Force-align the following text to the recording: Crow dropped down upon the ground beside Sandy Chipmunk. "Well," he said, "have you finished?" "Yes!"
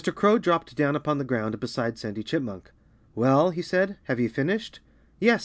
Crow 0.15 0.39
dropped 0.39 0.75
down 0.75 0.95
upon 0.95 1.19
the 1.19 1.23
ground 1.23 1.59
beside 1.59 1.95
Sandy 1.95 2.23
Chipmunk. 2.23 2.71
"Well," 3.13 3.51
he 3.51 3.61
said, 3.61 3.99
"have 4.05 4.19
you 4.19 4.29
finished?" 4.29 4.79
"Yes!" 5.19 5.39